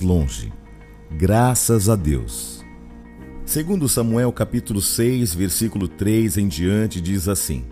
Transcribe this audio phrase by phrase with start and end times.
[0.00, 0.52] longe.
[1.10, 2.64] Graças a Deus.
[3.44, 7.64] Segundo Samuel capítulo 6, versículo 3 em diante diz assim: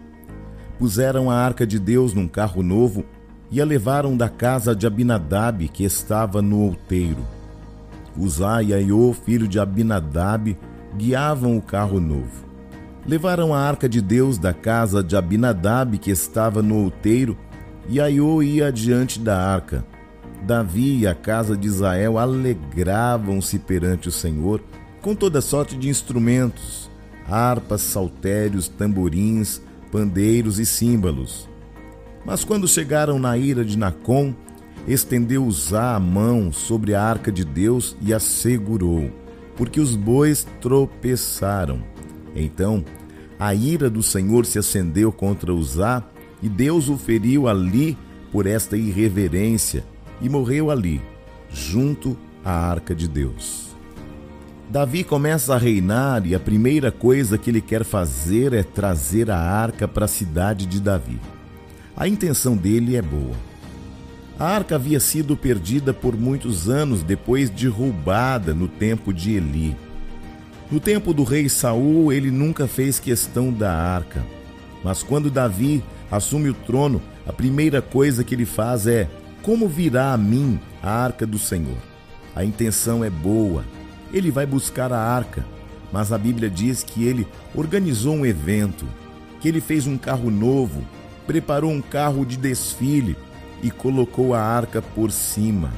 [0.78, 3.05] Puseram a arca de Deus num carro novo
[3.51, 7.25] e a levaram da casa de Abinadab, que estava no outeiro.
[8.16, 10.56] Uzá e Aiô, filho de Abinadab,
[10.97, 12.45] guiavam o carro novo.
[13.06, 17.37] Levaram a arca de Deus da casa de Abinadab, que estava no outeiro,
[17.89, 19.84] e Aiô ia adiante da arca.
[20.51, 24.61] Davi e a casa de Israel alegravam-se perante o Senhor
[25.01, 26.91] com toda sorte de instrumentos,
[27.29, 31.48] harpas, saltérios, tamborins, pandeiros e símbolos.
[32.27, 34.34] Mas quando chegaram na ira de Nacon,
[34.89, 39.09] estendeu Uzá a mão sobre a arca de Deus e a segurou,
[39.55, 41.81] porque os bois tropeçaram.
[42.35, 42.85] Então
[43.39, 46.03] a ira do Senhor se acendeu contra Uzá,
[46.42, 47.97] e Deus o feriu ali
[48.33, 49.85] por esta irreverência,
[50.21, 51.01] e morreu ali,
[51.53, 53.71] junto à arca de Deus.
[54.69, 59.37] Davi começa a reinar e a primeira coisa que ele quer fazer é trazer a
[59.37, 61.19] arca para a cidade de Davi.
[61.97, 63.35] A intenção dele é boa.
[64.39, 69.77] A arca havia sido perdida por muitos anos depois de roubada no tempo de Eli.
[70.71, 74.25] No tempo do rei Saul, ele nunca fez questão da arca.
[74.85, 79.09] Mas quando Davi assume o trono, a primeira coisa que ele faz é
[79.42, 81.78] como virá a mim a arca do Senhor?
[82.34, 83.64] A intenção é boa.
[84.12, 85.44] Ele vai buscar a arca,
[85.92, 88.86] mas a Bíblia diz que ele organizou um evento,
[89.41, 90.84] que ele fez um carro novo,
[91.27, 93.17] preparou um carro de desfile
[93.62, 95.73] e colocou a arca por cima.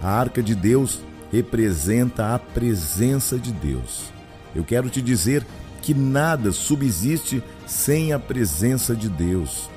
[0.00, 1.00] A arca de Deus
[1.32, 4.12] representa a presença de Deus.
[4.54, 5.44] Eu quero te dizer
[5.82, 9.70] que nada subsiste sem a presença de Deus.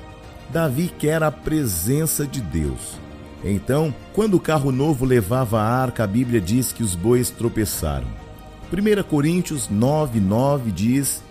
[0.52, 2.98] Davi quer a presença de Deus.
[3.44, 8.06] Então, quando o carro novo levava a arca, a Bíblia diz que os bois tropeçaram.
[8.72, 11.22] 1 Coríntios 9, 9 diz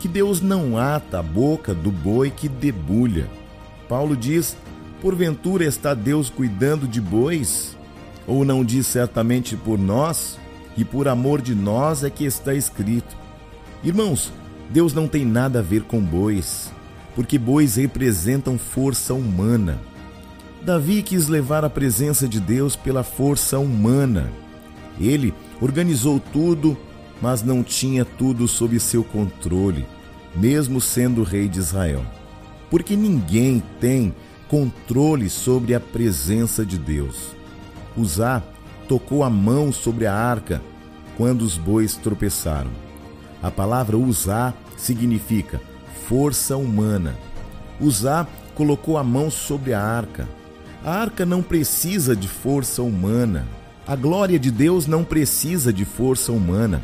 [0.00, 3.28] que Deus não ata a boca do boi que debulha.
[3.88, 4.56] Paulo diz:
[5.00, 7.76] Porventura está Deus cuidando de bois?
[8.26, 10.38] Ou não diz certamente por nós?
[10.76, 13.16] E por amor de nós é que está escrito.
[13.84, 14.32] Irmãos,
[14.68, 16.72] Deus não tem nada a ver com bois,
[17.14, 19.80] porque bois representam força humana.
[20.62, 24.32] Davi quis levar a presença de Deus pela força humana.
[24.98, 26.76] Ele organizou tudo,
[27.20, 29.86] mas não tinha tudo sob seu controle,
[30.34, 32.04] mesmo sendo rei de Israel.
[32.70, 34.14] Porque ninguém tem
[34.48, 37.34] controle sobre a presença de Deus.
[37.96, 38.42] Uzá
[38.88, 40.62] tocou a mão sobre a arca
[41.16, 42.70] quando os bois tropeçaram.
[43.42, 45.60] A palavra usar significa
[46.08, 47.16] força humana.
[47.80, 50.28] Uzá colocou a mão sobre a arca.
[50.84, 53.46] A arca não precisa de força humana.
[53.86, 56.82] A glória de Deus não precisa de força humana.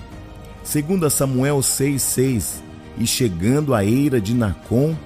[0.62, 2.60] Segundo Samuel 6,6,
[2.98, 4.96] e chegando à eira de Nacon,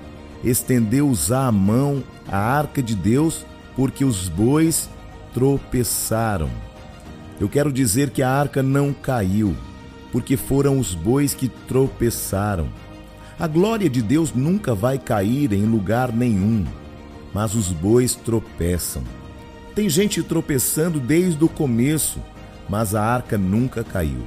[0.43, 3.45] estendeu Uzá a mão à arca de Deus,
[3.77, 4.89] porque os bois
[5.33, 6.51] tropeçaram.
[7.41, 9.57] Eu quero dizer que a arca não caiu,
[10.13, 12.69] porque foram os bois que tropeçaram.
[13.39, 16.65] A glória de Deus nunca vai cair em lugar nenhum
[17.35, 19.03] mas os bois tropeçam.
[19.75, 22.21] Tem gente tropeçando desde o começo,
[22.69, 24.23] mas a arca nunca caiu.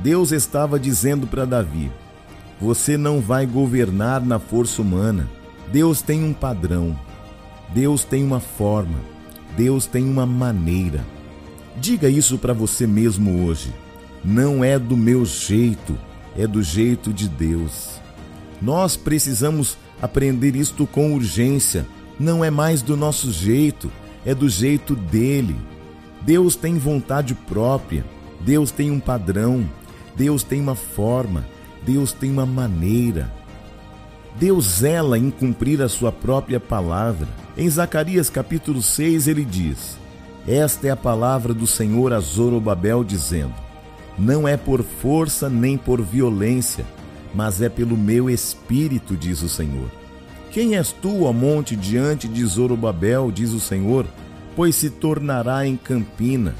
[0.00, 1.90] Deus estava dizendo para Davi:
[2.60, 5.28] Você não vai governar na força humana.
[5.72, 6.96] Deus tem um padrão.
[7.74, 9.00] Deus tem uma forma.
[9.56, 11.04] Deus tem uma maneira.
[11.78, 13.74] Diga isso para você mesmo hoje.
[14.24, 15.98] Não é do meu jeito,
[16.38, 18.00] é do jeito de Deus.
[18.60, 21.86] Nós precisamos aprender isto com urgência
[22.18, 23.92] não é mais do nosso jeito,
[24.24, 25.56] é do jeito dele.
[26.22, 28.04] Deus tem vontade própria,
[28.40, 29.68] Deus tem um padrão,
[30.16, 31.46] Deus tem uma forma,
[31.84, 33.30] Deus tem uma maneira.
[34.38, 37.28] Deus zela em cumprir a sua própria palavra.
[37.56, 39.98] Em Zacarias capítulo 6 ele diz:
[40.48, 43.54] Esta é a palavra do Senhor a Zorobabel dizendo:
[44.18, 46.84] Não é por força nem por violência,
[47.36, 49.90] mas é pelo meu espírito, diz o Senhor.
[50.50, 54.06] Quem és tu, ó monte, diante de Zorobabel, diz o Senhor,
[54.56, 56.54] pois se tornará em campina.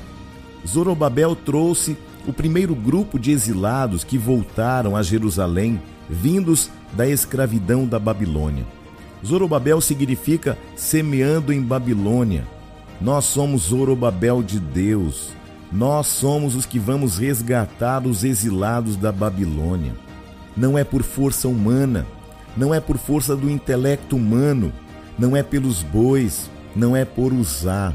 [0.69, 1.97] Zorobabel trouxe
[2.29, 5.81] o primeiro grupo de exilados que voltaram a Jerusalém,
[6.11, 8.67] vindos da escravidão da Babilônia.
[9.25, 12.47] Zorobabel significa semeando em Babilônia.
[13.01, 15.31] Nós somos Zorobabel de Deus.
[15.73, 20.06] Nós somos os que vamos resgatar os exilados da Babilônia.
[20.57, 22.07] Não é por força humana,
[22.57, 24.73] não é por força do intelecto humano,
[25.19, 27.95] não é pelos bois, não é por usar,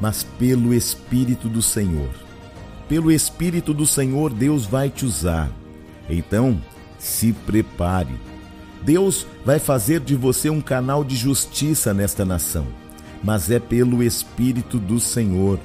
[0.00, 2.10] mas pelo Espírito do Senhor.
[2.88, 5.50] Pelo Espírito do Senhor, Deus vai te usar.
[6.08, 6.60] Então,
[6.98, 8.14] se prepare.
[8.82, 12.66] Deus vai fazer de você um canal de justiça nesta nação,
[13.22, 15.58] mas é pelo Espírito do Senhor.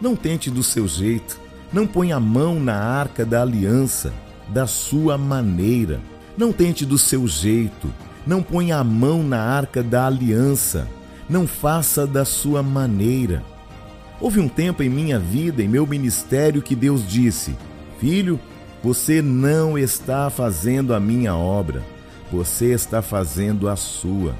[0.00, 1.40] Não tente do seu jeito,
[1.72, 4.12] não ponha a mão na arca da aliança,
[4.48, 6.00] da sua maneira.
[6.36, 7.92] Não tente do seu jeito,
[8.26, 10.88] não ponha a mão na arca da aliança,
[11.28, 13.42] não faça da sua maneira.
[14.20, 17.56] Houve um tempo em minha vida, em meu ministério, que Deus disse:
[17.98, 18.38] Filho,
[18.82, 21.82] você não está fazendo a minha obra,
[22.30, 24.34] você está fazendo a sua.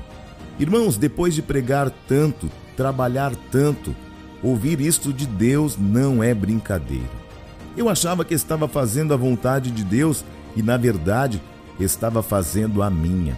[0.58, 3.94] Irmãos, depois de pregar tanto, trabalhar tanto,
[4.42, 7.27] ouvir isto de Deus não é brincadeira.
[7.76, 10.24] Eu achava que estava fazendo a vontade de Deus
[10.56, 11.40] e, na verdade,
[11.78, 13.36] estava fazendo a minha.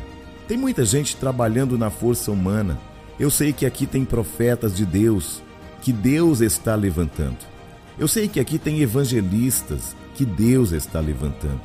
[0.49, 2.79] Tem muita gente trabalhando na força humana.
[3.19, 5.43] Eu sei que aqui tem profetas de Deus,
[5.83, 7.39] que Deus está levantando.
[7.99, 11.61] Eu sei que aqui tem evangelistas que Deus está levantando.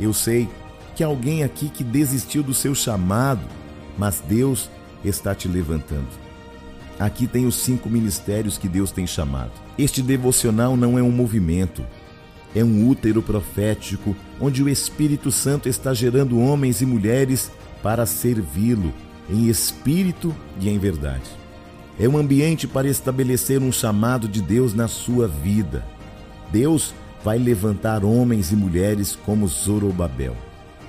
[0.00, 0.48] Eu sei
[0.96, 3.42] que alguém aqui que desistiu do seu chamado,
[3.96, 4.70] mas Deus
[5.04, 6.27] está te levantando.
[6.98, 9.52] Aqui tem os cinco ministérios que Deus tem chamado.
[9.78, 11.84] Este devocional não é um movimento,
[12.54, 17.52] é um útero profético onde o Espírito Santo está gerando homens e mulheres
[17.82, 18.92] para servi-lo
[19.30, 21.30] em espírito e em verdade.
[22.00, 25.84] É um ambiente para estabelecer um chamado de Deus na sua vida.
[26.50, 30.36] Deus vai levantar homens e mulheres como Zorobabel,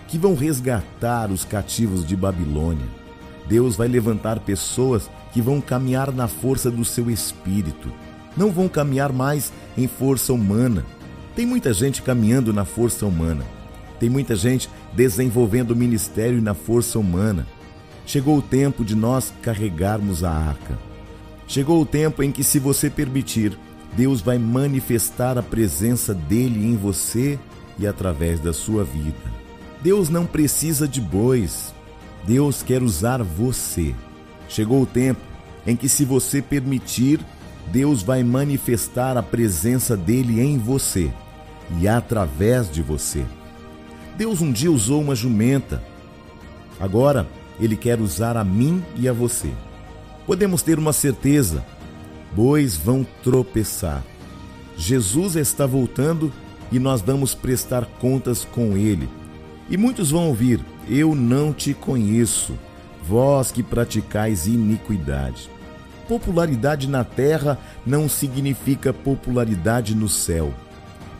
[0.07, 2.98] que vão resgatar os cativos de Babilônia.
[3.49, 7.91] Deus vai levantar pessoas que vão caminhar na força do seu espírito.
[8.37, 10.85] Não vão caminhar mais em força humana.
[11.35, 13.43] Tem muita gente caminhando na força humana.
[13.99, 17.47] Tem muita gente desenvolvendo o ministério na força humana.
[18.05, 20.77] Chegou o tempo de nós carregarmos a arca.
[21.47, 23.57] Chegou o tempo em que, se você permitir,
[23.93, 27.39] Deus vai manifestar a presença dele em você
[27.79, 29.17] e através da sua vida.
[29.81, 31.73] Deus não precisa de bois.
[32.25, 33.95] Deus quer usar você.
[34.48, 35.21] Chegou o tempo
[35.66, 37.19] em que, se você permitir,
[37.68, 41.12] Deus vai manifestar a presença dele em você
[41.80, 43.25] e através de você.
[44.18, 45.83] Deus um dia usou uma jumenta.
[46.80, 47.27] Agora,
[47.60, 49.51] ele quer usar a mim e a você
[50.30, 51.66] podemos ter uma certeza:
[52.36, 54.04] bois vão tropeçar.
[54.77, 56.31] Jesus está voltando
[56.71, 59.10] e nós vamos prestar contas com ele.
[59.71, 62.57] E muitos vão ouvir: Eu não te conheço,
[63.07, 65.47] vós que praticais iniquidade.
[66.07, 70.51] Popularidade na terra não significa popularidade no céu.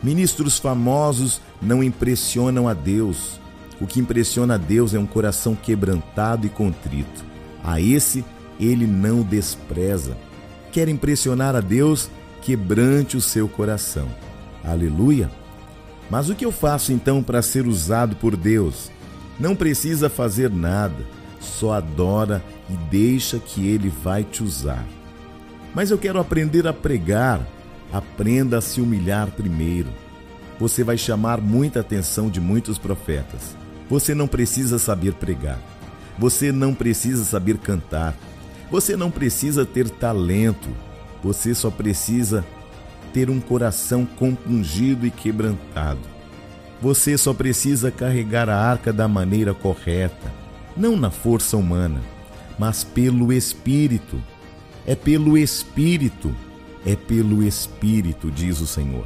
[0.02, 3.38] Ministros famosos não impressionam a Deus.
[3.80, 7.24] O que impressiona a Deus é um coração quebrantado e contrito.
[7.62, 8.24] A esse
[8.58, 10.16] ele não despreza.
[10.72, 12.10] Quer impressionar a Deus?
[12.42, 14.08] Quebrante o seu coração.
[14.64, 15.30] Aleluia!
[16.10, 18.90] Mas o que eu faço então para ser usado por Deus?
[19.40, 21.04] Não precisa fazer nada,
[21.40, 24.84] só adora e deixa que Ele vai te usar.
[25.74, 27.40] Mas eu quero aprender a pregar.
[27.92, 29.88] Aprenda a se humilhar primeiro.
[30.60, 33.56] Você vai chamar muita atenção de muitos profetas.
[33.88, 35.58] Você não precisa saber pregar.
[36.18, 38.14] Você não precisa saber cantar.
[38.70, 40.68] Você não precisa ter talento,
[41.24, 42.44] você só precisa
[43.12, 45.98] ter um coração compungido e quebrantado.
[46.82, 50.32] Você só precisa carregar a arca da maneira correta,
[50.76, 52.00] não na força humana,
[52.58, 54.20] mas pelo Espírito.
[54.86, 56.34] É pelo Espírito,
[56.86, 59.04] é pelo Espírito, diz o Senhor.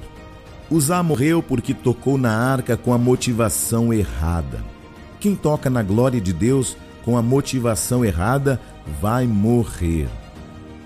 [0.70, 4.64] Uzá morreu porque tocou na arca com a motivação errada.
[5.18, 8.60] Quem toca na glória de Deus com a motivação errada
[9.00, 10.08] vai morrer.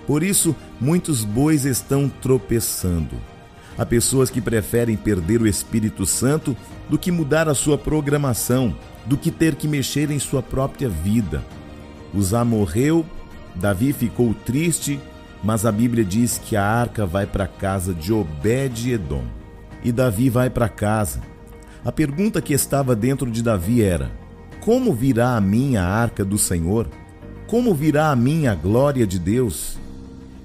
[0.07, 3.15] Por isso, muitos bois estão tropeçando.
[3.79, 6.53] Há pessoas que preferem perder o Espírito Santo
[6.89, 11.41] do que mudar a sua programação, do que ter que mexer em sua própria vida.
[12.13, 13.05] Uzá morreu,
[13.55, 14.99] Davi ficou triste,
[15.41, 19.23] mas a Bíblia diz que a arca vai para a casa de Obed-Edom.
[19.81, 21.21] E Davi vai para casa.
[21.85, 24.11] A pergunta que estava dentro de Davi era:
[24.59, 26.89] Como virá a mim a arca do Senhor?
[27.47, 29.79] Como virá a mim a glória de Deus?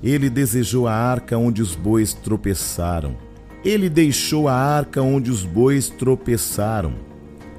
[0.04, 3.16] Ele desejou a arca onde os bois tropeçaram.
[3.64, 6.92] Ele deixou a arca onde os bois tropeçaram.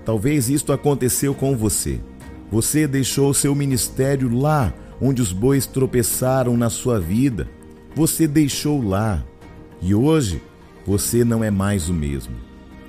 [0.05, 1.99] Talvez isto aconteceu com você.
[2.51, 4.71] Você deixou seu ministério lá
[5.01, 7.49] onde os bois tropeçaram na sua vida.
[7.95, 9.25] Você deixou lá.
[9.81, 10.39] E hoje
[10.85, 12.35] você não é mais o mesmo.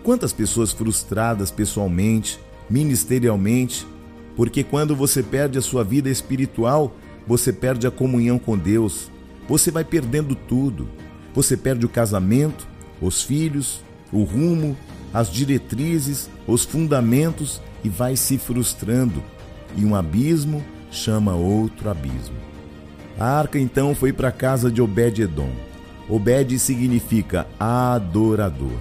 [0.02, 3.86] Quantas pessoas frustradas pessoalmente, ministerialmente,
[4.36, 6.94] porque quando você perde a sua vida espiritual,
[7.26, 9.10] você perde a comunhão com Deus,
[9.48, 10.88] você vai perdendo tudo.
[11.34, 12.66] Você perde o casamento,
[13.00, 14.76] os filhos, o rumo,
[15.12, 19.22] as diretrizes, os fundamentos e vai se frustrando.
[19.76, 22.36] E um abismo chama outro abismo.
[23.18, 25.50] A arca então foi para a casa de Obed-Edom.
[26.08, 28.78] Obed significa adorador.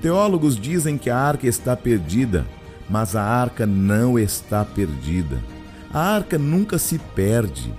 [0.00, 2.46] Teólogos dizem que a arca está perdida,
[2.88, 5.38] mas a arca não está perdida.
[5.92, 7.72] A arca nunca se perde.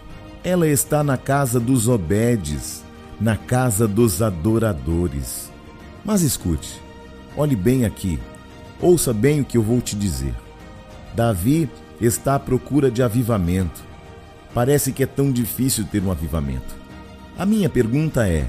[0.47, 2.81] Ela está na casa dos Obedes,
[3.19, 5.51] na casa dos adoradores.
[6.05, 6.81] Mas escute,
[7.35, 8.17] olhe bem aqui,
[8.79, 10.33] ouça bem o que eu vou te dizer.
[11.13, 13.83] Davi está à procura de avivamento.
[14.53, 16.77] Parece que é tão difícil ter um avivamento.
[17.37, 18.47] A minha pergunta é: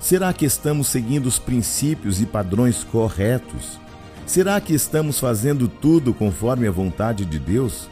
[0.00, 3.78] será que estamos seguindo os princípios e padrões corretos?
[4.24, 7.86] Será que estamos fazendo tudo conforme a vontade de Deus?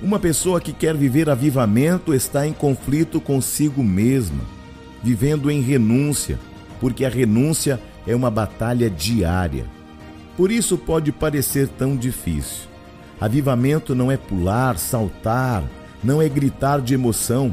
[0.00, 4.44] Uma pessoa que quer viver avivamento está em conflito consigo mesma,
[5.02, 6.38] vivendo em renúncia,
[6.80, 9.66] porque a renúncia é uma batalha diária.
[10.36, 12.68] Por isso pode parecer tão difícil.
[13.20, 15.64] Avivamento não é pular, saltar,
[16.02, 17.52] não é gritar de emoção.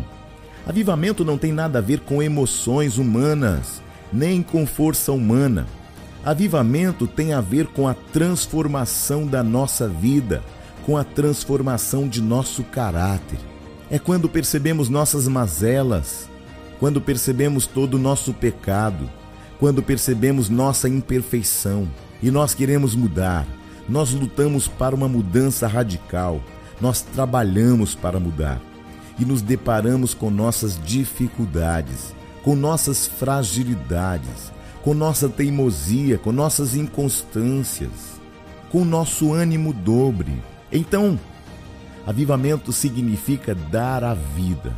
[0.68, 3.82] Avivamento não tem nada a ver com emoções humanas,
[4.14, 5.66] nem com força humana.
[6.24, 10.44] Avivamento tem a ver com a transformação da nossa vida,
[10.86, 13.40] com a transformação de nosso caráter.
[13.90, 16.30] É quando percebemos nossas mazelas,
[16.80, 19.10] quando percebemos todo o nosso pecado,
[19.60, 21.88] quando percebemos nossa imperfeição
[22.22, 23.48] e nós queremos mudar.
[23.90, 26.42] Nós lutamos para uma mudança radical,
[26.80, 28.62] nós trabalhamos para mudar
[29.18, 32.14] e nos deparamos com nossas dificuldades,
[32.44, 34.52] com nossas fragilidades,
[34.84, 38.20] com nossa teimosia, com nossas inconstâncias,
[38.72, 40.34] com nosso ânimo dobre.
[40.72, 41.20] Então,
[42.06, 44.74] avivamento significa dar a vida.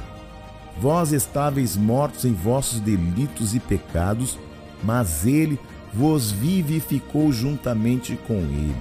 [0.79, 4.37] Vós estáveis mortos em vossos delitos e pecados,
[4.83, 5.59] mas ele
[5.93, 8.75] vos vivificou juntamente com ele.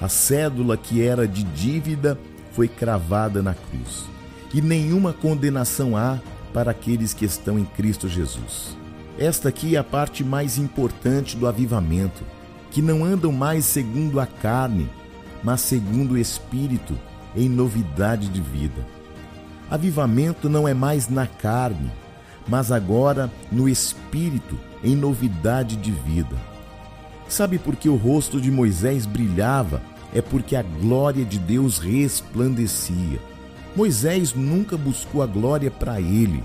[0.00, 2.18] A cédula que era de dívida
[2.52, 4.04] foi cravada na cruz,
[4.52, 6.18] e nenhuma condenação há
[6.52, 8.76] para aqueles que estão em Cristo Jesus.
[9.18, 12.24] Esta aqui é a parte mais importante do avivamento,
[12.70, 14.88] que não andam mais segundo a carne,
[15.44, 16.98] mas segundo o Espírito,
[17.36, 18.84] em novidade de vida.
[19.70, 21.92] Avivamento não é mais na carne,
[22.48, 26.36] mas agora no Espírito, em novidade de vida.
[27.28, 29.82] Sabe por que o rosto de Moisés brilhava?
[30.14, 33.18] É porque a glória de Deus resplandecia.
[33.74, 36.42] Moisés nunca buscou a glória para ele,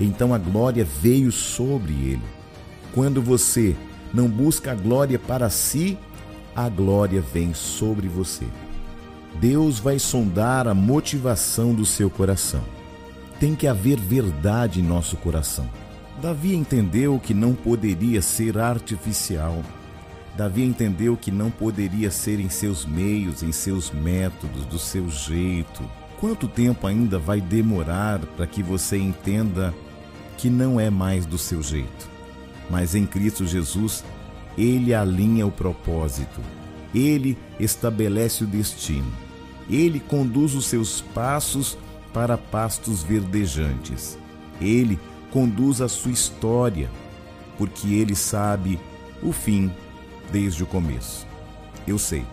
[0.00, 2.22] então a glória veio sobre ele.
[2.94, 3.76] Quando você
[4.14, 5.98] não busca a glória para si,
[6.54, 8.46] a glória vem sobre você.
[9.40, 12.62] Deus vai sondar a motivação do seu coração.
[13.40, 15.68] Tem que haver verdade em nosso coração.
[16.20, 19.62] Davi entendeu que não poderia ser artificial.
[20.36, 25.82] Davi entendeu que não poderia ser em seus meios, em seus métodos, do seu jeito.
[26.20, 29.74] Quanto tempo ainda vai demorar para que você entenda
[30.38, 32.08] que não é mais do seu jeito.
[32.70, 34.04] Mas em Cristo Jesus,
[34.56, 36.40] ele alinha o propósito,
[36.94, 39.10] ele estabelece o destino,
[39.68, 41.78] ele conduz os seus passos
[42.12, 44.18] para pastos verdejantes,
[44.60, 44.98] ele
[45.30, 46.90] conduz a sua história,
[47.56, 48.78] porque ele sabe
[49.22, 49.72] o fim
[50.30, 51.26] desde o começo.
[51.86, 52.24] Eu sei,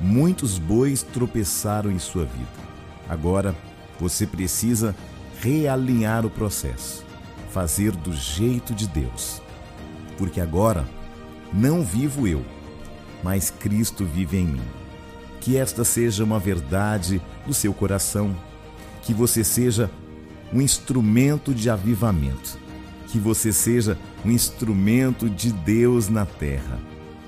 [0.00, 2.66] muitos bois tropeçaram em sua vida.
[3.08, 3.54] Agora
[4.00, 4.94] você precisa
[5.40, 7.06] realinhar o processo
[7.56, 9.40] fazer do jeito de Deus.
[10.18, 10.86] Porque agora
[11.52, 12.44] não vivo eu,
[13.22, 14.62] mas Cristo vive em mim.
[15.40, 18.36] Que esta seja uma verdade do seu coração,
[19.02, 19.90] que você seja
[20.52, 22.58] um instrumento de avivamento,
[23.08, 26.78] que você seja um instrumento de Deus na terra,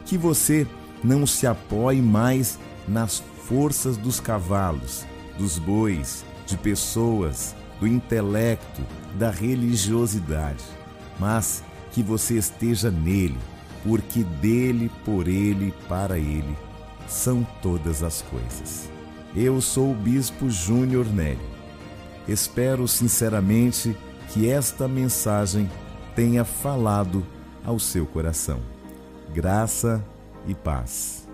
[0.04, 0.66] que você
[1.02, 5.06] não se apoie mais nas forças dos cavalos,
[5.38, 8.82] dos bois, de pessoas, do intelecto,
[9.14, 10.64] da religiosidade,
[11.18, 13.38] mas que você esteja nele,
[13.85, 16.56] porque dele, por ele, para ele
[17.06, 18.90] são todas as coisas.
[19.35, 21.38] Eu sou o Bispo Júnior Nélio.
[22.26, 23.97] Espero sinceramente
[24.28, 25.70] que esta mensagem
[26.14, 27.25] tenha falado
[27.64, 28.61] ao seu coração.
[29.32, 30.04] Graça
[30.47, 31.27] e paz.